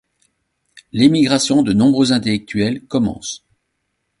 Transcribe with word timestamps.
L'émigration 0.91 1.61
de 1.61 1.73
nombreux 1.73 2.11
intellectuels 2.11 2.81
commence. 2.87 3.45